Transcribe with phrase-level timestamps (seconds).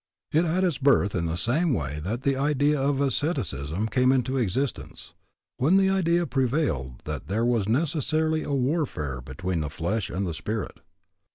[0.31, 4.35] It had its birth in the same way that the idea of asceticism came into
[4.35, 5.13] existence,
[5.57, 10.33] when the idea prevailed that there was necessarily a warfare between the flesh and the
[10.33, 10.79] spirit.